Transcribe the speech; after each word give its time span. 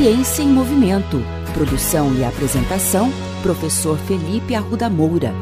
Ciência 0.00 0.44
em 0.44 0.48
Movimento. 0.48 1.16
Produção 1.52 2.14
e 2.14 2.22
apresentação, 2.22 3.10
professor 3.42 3.98
Felipe 3.98 4.54
Arruda 4.54 4.88
Moura. 4.88 5.34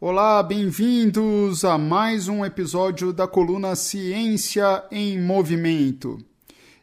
Olá, 0.00 0.40
bem-vindos 0.40 1.64
a 1.64 1.76
mais 1.76 2.28
um 2.28 2.44
episódio 2.44 3.12
da 3.12 3.26
coluna 3.26 3.74
Ciência 3.74 4.84
em 4.88 5.20
Movimento. 5.20 6.18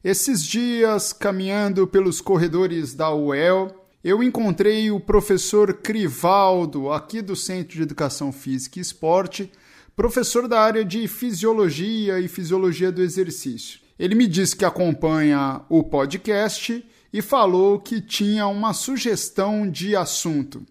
Esses 0.04 0.44
dias, 0.44 1.14
caminhando 1.14 1.88
pelos 1.88 2.20
corredores 2.20 2.94
da 2.94 3.16
UEL, 3.16 3.88
eu 4.04 4.22
encontrei 4.22 4.92
o 4.92 5.00
professor 5.00 5.74
Crivaldo, 5.76 6.92
aqui 6.92 7.22
do 7.22 7.34
Centro 7.34 7.78
de 7.78 7.84
Educação 7.84 8.34
Física 8.34 8.78
e 8.78 8.82
Esporte, 8.82 9.50
professor 9.96 10.48
da 10.48 10.60
área 10.60 10.84
de 10.84 11.08
Fisiologia 11.08 12.20
e 12.20 12.28
Fisiologia 12.28 12.92
do 12.92 13.02
Exercício. 13.02 13.80
Ele 13.98 14.14
me 14.14 14.28
disse 14.28 14.56
que 14.56 14.66
acompanha 14.66 15.62
o 15.70 15.84
podcast 15.84 16.86
e 17.14 17.22
falou 17.22 17.80
que 17.80 18.02
tinha 18.02 18.46
uma 18.46 18.74
sugestão 18.74 19.70
de 19.70 19.96
assunto. 19.96 20.66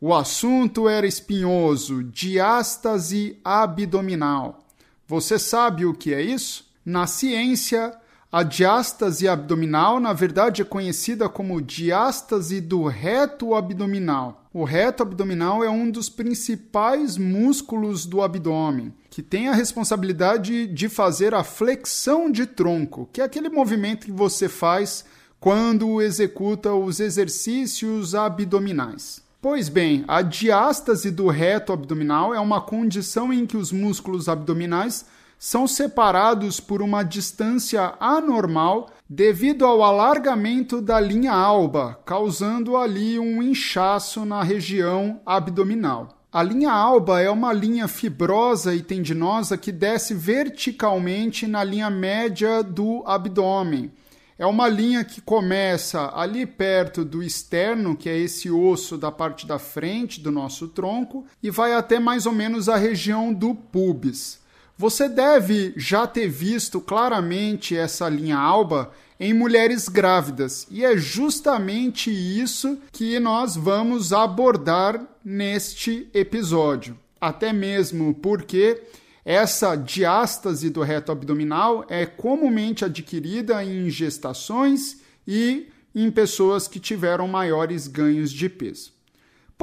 O 0.00 0.14
assunto 0.14 0.88
era 0.88 1.06
espinhoso, 1.06 2.04
diástase 2.04 3.36
abdominal. 3.44 4.64
Você 5.08 5.38
sabe 5.40 5.84
o 5.84 5.92
que 5.92 6.14
é 6.14 6.22
isso? 6.22 6.64
Na 6.84 7.06
ciência, 7.08 7.92
a 8.32 8.42
diástase 8.42 9.28
abdominal, 9.28 10.00
na 10.00 10.14
verdade, 10.14 10.62
é 10.62 10.64
conhecida 10.64 11.28
como 11.28 11.60
diástase 11.60 12.62
do 12.62 12.84
reto 12.86 13.54
abdominal. 13.54 14.46
O 14.54 14.64
reto 14.64 15.02
abdominal 15.02 15.62
é 15.62 15.68
um 15.68 15.90
dos 15.90 16.08
principais 16.08 17.18
músculos 17.18 18.06
do 18.06 18.22
abdômen, 18.22 18.94
que 19.10 19.20
tem 19.20 19.48
a 19.48 19.54
responsabilidade 19.54 20.66
de 20.66 20.88
fazer 20.88 21.34
a 21.34 21.44
flexão 21.44 22.30
de 22.30 22.46
tronco, 22.46 23.06
que 23.12 23.20
é 23.20 23.24
aquele 23.24 23.50
movimento 23.50 24.06
que 24.06 24.12
você 24.12 24.48
faz 24.48 25.04
quando 25.38 26.00
executa 26.00 26.72
os 26.72 27.00
exercícios 27.00 28.14
abdominais. 28.14 29.20
Pois 29.42 29.68
bem, 29.68 30.06
a 30.08 30.22
diástase 30.22 31.10
do 31.10 31.28
reto 31.28 31.70
abdominal 31.70 32.32
é 32.32 32.40
uma 32.40 32.62
condição 32.62 33.30
em 33.30 33.44
que 33.44 33.58
os 33.58 33.72
músculos 33.72 34.26
abdominais 34.26 35.04
são 35.42 35.66
separados 35.66 36.60
por 36.60 36.80
uma 36.80 37.02
distância 37.02 37.94
anormal 37.98 38.90
devido 39.10 39.66
ao 39.66 39.82
alargamento 39.82 40.80
da 40.80 41.00
linha 41.00 41.32
alba, 41.32 42.00
causando 42.06 42.76
ali 42.76 43.18
um 43.18 43.42
inchaço 43.42 44.24
na 44.24 44.44
região 44.44 45.20
abdominal. 45.26 46.10
A 46.30 46.44
linha 46.44 46.70
alba 46.70 47.20
é 47.20 47.28
uma 47.28 47.52
linha 47.52 47.88
fibrosa 47.88 48.72
e 48.72 48.82
tendinosa 48.82 49.58
que 49.58 49.72
desce 49.72 50.14
verticalmente 50.14 51.44
na 51.48 51.64
linha 51.64 51.90
média 51.90 52.62
do 52.62 53.02
abdômen. 53.04 53.90
É 54.38 54.46
uma 54.46 54.68
linha 54.68 55.02
que 55.02 55.20
começa 55.20 56.12
ali 56.14 56.46
perto 56.46 57.04
do 57.04 57.20
externo, 57.20 57.96
que 57.96 58.08
é 58.08 58.16
esse 58.16 58.48
osso 58.48 58.96
da 58.96 59.10
parte 59.10 59.44
da 59.44 59.58
frente 59.58 60.20
do 60.20 60.30
nosso 60.30 60.68
tronco, 60.68 61.26
e 61.42 61.50
vai 61.50 61.74
até 61.74 61.98
mais 61.98 62.26
ou 62.26 62.32
menos 62.32 62.68
a 62.68 62.76
região 62.76 63.34
do 63.34 63.56
pubis. 63.56 64.40
Você 64.76 65.08
deve 65.08 65.72
já 65.76 66.06
ter 66.06 66.28
visto 66.28 66.80
claramente 66.80 67.76
essa 67.76 68.08
linha 68.08 68.38
alba 68.38 68.92
em 69.20 69.32
mulheres 69.32 69.88
grávidas, 69.88 70.66
e 70.68 70.84
é 70.84 70.96
justamente 70.96 72.10
isso 72.10 72.76
que 72.90 73.20
nós 73.20 73.54
vamos 73.54 74.12
abordar 74.12 75.00
neste 75.24 76.08
episódio. 76.12 76.98
Até 77.20 77.52
mesmo 77.52 78.14
porque 78.14 78.82
essa 79.24 79.76
diástase 79.76 80.68
do 80.68 80.82
reto 80.82 81.12
abdominal 81.12 81.86
é 81.88 82.04
comumente 82.04 82.84
adquirida 82.84 83.64
em 83.64 83.88
gestações 83.88 85.00
e 85.26 85.68
em 85.94 86.10
pessoas 86.10 86.66
que 86.66 86.80
tiveram 86.80 87.28
maiores 87.28 87.86
ganhos 87.86 88.32
de 88.32 88.48
peso. 88.48 88.92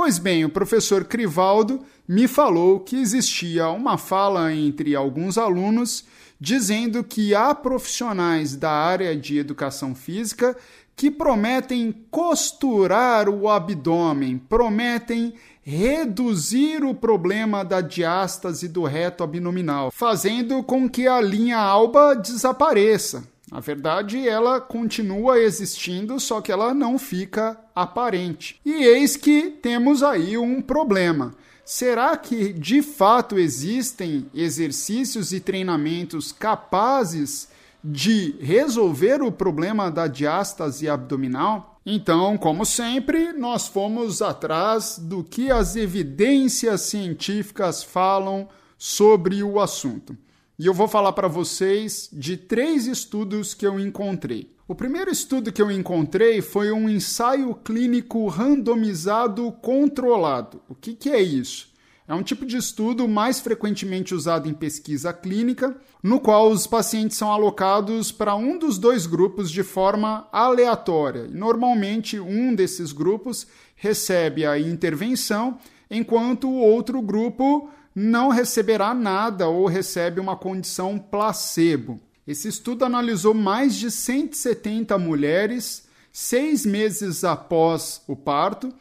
Pois 0.01 0.17
bem, 0.17 0.45
o 0.45 0.49
professor 0.49 1.03
Crivaldo 1.03 1.81
me 2.07 2.25
falou 2.25 2.79
que 2.79 2.95
existia 2.95 3.67
uma 3.67 3.97
fala 3.97 4.53
entre 4.53 4.95
alguns 4.95 5.37
alunos 5.37 6.05
dizendo 6.39 7.03
que 7.03 7.35
há 7.35 7.53
profissionais 7.53 8.55
da 8.55 8.71
área 8.71 9.13
de 9.13 9.37
educação 9.37 9.93
física 9.93 10.55
que 10.95 11.11
prometem 11.11 11.93
costurar 12.09 13.27
o 13.27 13.49
abdômen, 13.49 14.37
prometem 14.37 15.33
reduzir 15.61 16.81
o 16.81 16.95
problema 16.95 17.65
da 17.65 17.81
diástase 17.81 18.69
do 18.69 18.85
reto 18.85 19.21
abdominal, 19.21 19.91
fazendo 19.91 20.63
com 20.63 20.89
que 20.89 21.09
a 21.09 21.19
linha 21.19 21.57
alba 21.57 22.15
desapareça. 22.15 23.27
Na 23.51 23.59
verdade, 23.59 24.27
ela 24.27 24.61
continua 24.61 25.39
existindo, 25.39 26.19
só 26.19 26.39
que 26.39 26.51
ela 26.51 26.73
não 26.73 26.99
fica 26.99 27.59
aparente. 27.75 28.61
E 28.63 28.83
eis 28.83 29.17
que 29.17 29.49
temos 29.49 30.03
aí 30.03 30.37
um 30.37 30.61
problema. 30.61 31.33
Será 31.65 32.15
que 32.15 32.53
de 32.53 32.81
fato 32.81 33.39
existem 33.39 34.27
exercícios 34.33 35.33
e 35.33 35.39
treinamentos 35.39 36.31
capazes 36.31 37.49
de 37.83 38.35
resolver 38.39 39.21
o 39.21 39.31
problema 39.31 39.89
da 39.89 40.07
diástase 40.07 40.87
abdominal? 40.87 41.79
Então, 41.85 42.37
como 42.37 42.65
sempre, 42.65 43.33
nós 43.33 43.67
fomos 43.67 44.21
atrás 44.21 44.99
do 44.99 45.23
que 45.23 45.49
as 45.49 45.75
evidências 45.75 46.81
científicas 46.81 47.83
falam 47.83 48.47
sobre 48.77 49.41
o 49.43 49.59
assunto 49.59 50.15
e 50.59 50.65
eu 50.65 50.73
vou 50.73 50.89
falar 50.89 51.13
para 51.13 51.29
vocês 51.29 52.09
de 52.11 52.35
três 52.35 52.85
estudos 52.85 53.53
que 53.53 53.65
eu 53.65 53.79
encontrei. 53.79 54.53
O 54.67 54.75
primeiro 54.75 55.09
estudo 55.09 55.53
que 55.53 55.61
eu 55.61 55.71
encontrei 55.71 56.41
foi 56.41 56.69
um 56.69 56.89
ensaio 56.89 57.55
clínico 57.55 58.27
randomizado 58.27 59.49
controlado. 59.61 60.61
O 60.67 60.75
que, 60.75 60.93
que 60.93 61.09
é 61.09 61.21
isso? 61.21 61.69
É 62.05 62.13
um 62.13 62.21
tipo 62.21 62.45
de 62.45 62.57
estudo 62.57 63.07
mais 63.07 63.39
frequentemente 63.39 64.13
usado 64.13 64.49
em 64.49 64.53
pesquisa 64.53 65.13
clínica, 65.13 65.77
no 66.03 66.19
qual 66.19 66.49
os 66.49 66.67
pacientes 66.67 67.15
são 67.15 67.31
alocados 67.31 68.11
para 68.11 68.35
um 68.35 68.57
dos 68.57 68.77
dois 68.77 69.05
grupos 69.05 69.49
de 69.49 69.63
forma 69.63 70.27
aleatória. 70.29 71.25
Normalmente, 71.31 72.19
um 72.19 72.53
desses 72.53 72.91
grupos 72.91 73.47
recebe 73.75 74.45
a 74.45 74.59
intervenção, 74.59 75.57
enquanto 75.89 76.49
o 76.49 76.59
outro 76.59 77.01
grupo 77.01 77.69
não 77.99 78.29
receberá 78.29 78.93
nada 78.93 79.49
ou 79.49 79.65
recebe 79.67 80.21
uma 80.21 80.37
condição 80.37 80.97
placebo. 80.97 81.99
Esse 82.25 82.47
estudo 82.47 82.85
analisou 82.85 83.33
mais 83.33 83.75
de 83.75 83.91
170 83.91 84.97
mulheres 84.97 85.85
seis 86.11 86.65
meses 86.65 87.25
após 87.25 88.01
o 88.07 88.15
parto 88.15 88.73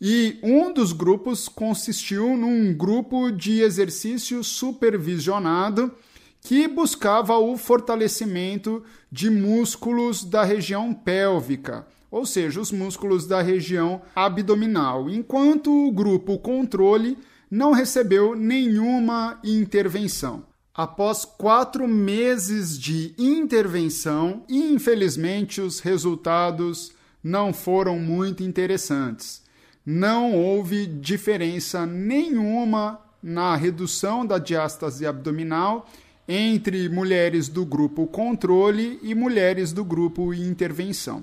e 0.00 0.38
um 0.42 0.72
dos 0.72 0.92
grupos 0.92 1.48
consistiu 1.48 2.36
num 2.36 2.74
grupo 2.74 3.30
de 3.30 3.60
exercício 3.60 4.42
supervisionado 4.42 5.92
que 6.40 6.66
buscava 6.66 7.38
o 7.38 7.56
fortalecimento 7.56 8.82
de 9.10 9.30
músculos 9.30 10.24
da 10.24 10.42
região 10.42 10.92
pélvica, 10.92 11.86
ou 12.10 12.26
seja, 12.26 12.60
os 12.60 12.72
músculos 12.72 13.24
da 13.24 13.40
região 13.40 14.02
abdominal, 14.16 15.08
enquanto 15.08 15.70
o 15.70 15.92
grupo 15.92 16.38
controle 16.38 17.16
não 17.54 17.70
recebeu 17.70 18.34
nenhuma 18.34 19.38
intervenção. 19.44 20.42
Após 20.74 21.24
quatro 21.24 21.86
meses 21.86 22.76
de 22.76 23.14
intervenção, 23.16 24.42
infelizmente 24.48 25.60
os 25.60 25.78
resultados 25.78 26.90
não 27.22 27.52
foram 27.52 27.96
muito 27.96 28.42
interessantes. 28.42 29.40
Não 29.86 30.34
houve 30.34 30.84
diferença 30.84 31.86
nenhuma 31.86 33.00
na 33.22 33.54
redução 33.54 34.26
da 34.26 34.38
diástase 34.38 35.06
abdominal 35.06 35.88
entre 36.26 36.88
mulheres 36.88 37.46
do 37.46 37.64
grupo 37.64 38.04
controle 38.08 38.98
e 39.00 39.14
mulheres 39.14 39.72
do 39.72 39.84
grupo 39.84 40.34
intervenção. 40.34 41.22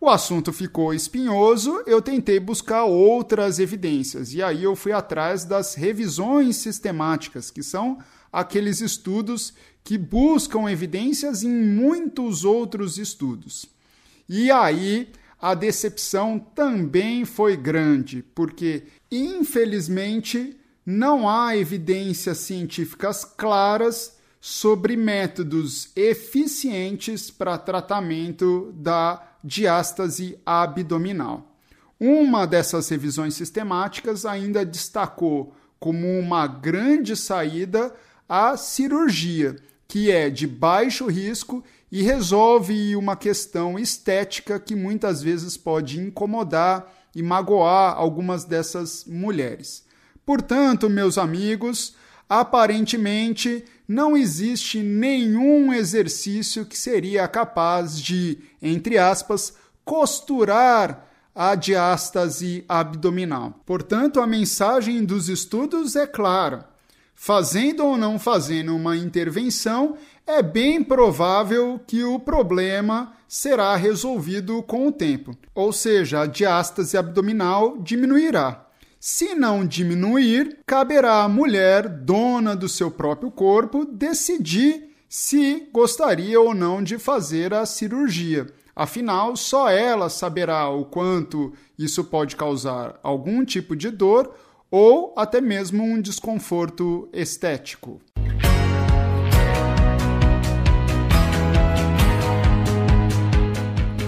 O 0.00 0.08
assunto 0.08 0.52
ficou 0.52 0.94
espinhoso, 0.94 1.82
eu 1.84 2.00
tentei 2.00 2.38
buscar 2.38 2.84
outras 2.84 3.58
evidências 3.58 4.32
e 4.32 4.40
aí 4.40 4.62
eu 4.62 4.76
fui 4.76 4.92
atrás 4.92 5.44
das 5.44 5.74
revisões 5.74 6.56
sistemáticas, 6.56 7.50
que 7.50 7.64
são 7.64 7.98
aqueles 8.32 8.80
estudos 8.80 9.52
que 9.82 9.98
buscam 9.98 10.70
evidências 10.70 11.42
em 11.42 11.50
muitos 11.50 12.44
outros 12.44 12.96
estudos. 12.96 13.66
E 14.28 14.52
aí 14.52 15.10
a 15.40 15.52
decepção 15.52 16.38
também 16.38 17.24
foi 17.24 17.56
grande, 17.56 18.24
porque 18.36 18.84
infelizmente 19.10 20.56
não 20.86 21.28
há 21.28 21.56
evidências 21.56 22.38
científicas 22.38 23.24
claras 23.24 24.16
sobre 24.40 24.96
métodos 24.96 25.90
eficientes 25.96 27.32
para 27.32 27.58
tratamento 27.58 28.72
da 28.76 29.27
diástase 29.42 30.38
abdominal. 30.44 31.54
Uma 32.00 32.46
dessas 32.46 32.88
revisões 32.88 33.34
sistemáticas 33.34 34.24
ainda 34.24 34.64
destacou 34.64 35.54
como 35.80 36.18
uma 36.18 36.46
grande 36.46 37.16
saída 37.16 37.94
a 38.28 38.56
cirurgia, 38.56 39.56
que 39.86 40.10
é 40.10 40.28
de 40.28 40.46
baixo 40.46 41.06
risco 41.06 41.64
e 41.90 42.02
resolve 42.02 42.94
uma 42.94 43.16
questão 43.16 43.78
estética 43.78 44.60
que 44.60 44.76
muitas 44.76 45.22
vezes 45.22 45.56
pode 45.56 45.98
incomodar 45.98 46.92
e 47.14 47.22
magoar 47.22 47.96
algumas 47.96 48.44
dessas 48.44 49.04
mulheres. 49.06 49.84
Portanto, 50.26 50.90
meus 50.90 51.16
amigos, 51.16 51.96
aparentemente 52.28 53.64
não 53.88 54.14
existe 54.14 54.82
nenhum 54.82 55.72
exercício 55.72 56.66
que 56.66 56.76
seria 56.76 57.26
capaz 57.26 57.98
de, 57.98 58.38
entre 58.60 58.98
aspas, 58.98 59.54
costurar 59.82 61.08
a 61.34 61.54
diástase 61.54 62.64
abdominal. 62.68 63.58
Portanto, 63.64 64.20
a 64.20 64.26
mensagem 64.26 65.02
dos 65.04 65.30
estudos 65.30 65.96
é 65.96 66.06
clara. 66.06 66.68
Fazendo 67.14 67.84
ou 67.84 67.96
não 67.96 68.18
fazendo 68.18 68.76
uma 68.76 68.96
intervenção, 68.96 69.96
é 70.26 70.42
bem 70.42 70.84
provável 70.84 71.80
que 71.86 72.04
o 72.04 72.18
problema 72.18 73.14
será 73.26 73.74
resolvido 73.74 74.62
com 74.62 74.86
o 74.86 74.92
tempo, 74.92 75.36
ou 75.54 75.72
seja, 75.72 76.20
a 76.20 76.26
diástase 76.26 76.96
abdominal 76.96 77.78
diminuirá. 77.78 78.67
Se 79.00 79.32
não 79.32 79.64
diminuir, 79.64 80.58
caberá 80.66 81.22
à 81.22 81.28
mulher, 81.28 81.88
dona 81.88 82.56
do 82.56 82.68
seu 82.68 82.90
próprio 82.90 83.30
corpo, 83.30 83.84
decidir 83.84 84.88
se 85.08 85.68
gostaria 85.72 86.40
ou 86.40 86.52
não 86.52 86.82
de 86.82 86.98
fazer 86.98 87.54
a 87.54 87.64
cirurgia. 87.64 88.46
Afinal, 88.74 89.36
só 89.36 89.70
ela 89.70 90.08
saberá 90.08 90.68
o 90.68 90.84
quanto 90.84 91.52
isso 91.78 92.02
pode 92.04 92.34
causar 92.34 92.98
algum 93.00 93.44
tipo 93.44 93.76
de 93.76 93.88
dor 93.88 94.34
ou 94.68 95.14
até 95.16 95.40
mesmo 95.40 95.84
um 95.84 96.00
desconforto 96.00 97.08
estético. 97.12 98.00